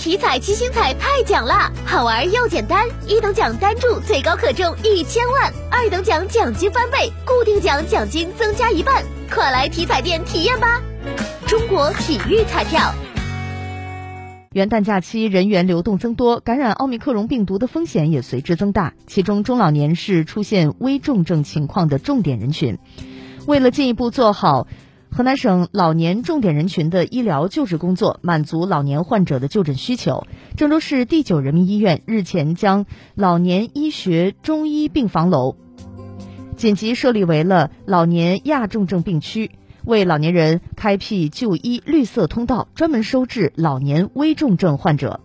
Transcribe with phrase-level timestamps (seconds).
[0.00, 10.80] 体彩七星彩太奖啦，好玩又简单，一等奖单注最高可中一千万，二等奖奖金翻倍，固定奖奖金增加一半，快来体彩店体验吧！
[11.46, 12.80] 中国体育彩票。
[14.52, 22.78] 元旦假期人员流动增多，感染奥密克戎病毒的风险也随之增大，其中中老年是出现危重症情况的重点人群。
[23.46, 24.66] 为了进一步做好
[25.12, 30.26] 河南省老年重点人群的医疗救治工作，满足老年患者的就诊需求，
[30.56, 32.86] 郑州市第九人民医院日前将
[33.16, 35.56] 老年医学中医病房楼
[36.56, 39.50] 紧急设立为了老年亚重症病区。
[39.84, 45.20] 为老年人开辟就医绿色通道，专门收治老年危重症患者。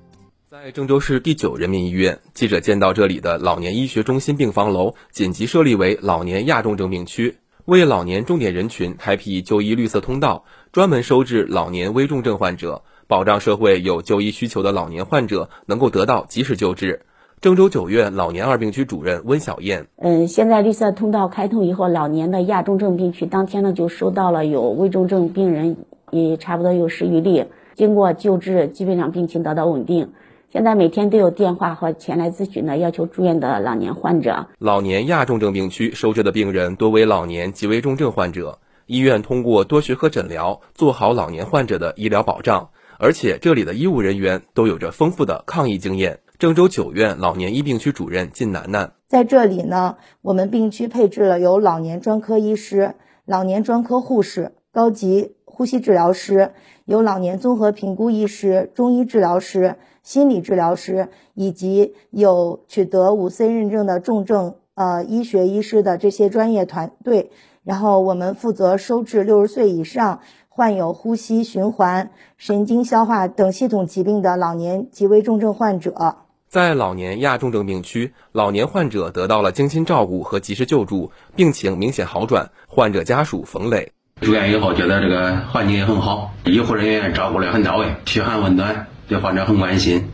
[0.49, 17.01] 在郑州市第九人民医院，记者见到这里的老年医学中心病房楼紧急设立为老年亚重症病区，为老年重点人群开辟就医绿色通道，专门收治老年危重症患者，保障社会有就医需求的老年患者能够得到及时救治。
[17.41, 25.75] 郑州九院老年二病区主任温小燕，嗯，现在绿色通道开通以后，老年的亚重症病区当天呢就收到了有危重症病人，
[26.11, 30.11] 也差不多有十余例，经过救治，基本上病情得到稳定。
[30.55, 34.47] 现在每天都有电话和前来咨询的要求住院的老年患者。
[34.57, 46.21] 老年亚重症病区收治的病人多为老年及危重症患者，医院通过多学科诊疗，做好老年患者的医疗保障，而且这里的医务人员都有着丰富的抗疫经验。
[46.39, 52.95] 郑州九院老年医病区主任靳楠楠在这里呢，我们病区配置了有老年专科医师、
[53.25, 56.51] 老年专科护士、高级呼吸治疗师，
[56.83, 67.31] 有老年综合评估医师、中医治疗师、心理治疗师，以及有取得五 C 认证的重症呃医学医师的这些专业团队。
[67.63, 70.19] 然后我们负责收治六十岁以上。
[70.57, 82.49] 患有呼吸、循环、神经、消化等系统疾病的老年及危重症患者，在老年亚重症病区，老年患者得到了精心照顾和及时救助，病情明显好转。
[82.69, 90.09] 患者家属冯磊住院以后觉得这个环境也很好，医护人员照顾的很到位，嘘寒问暖，对患者很关心，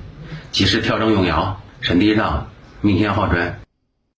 [0.52, 2.48] 及时调整用药，身体上
[2.82, 3.61] 明显好转。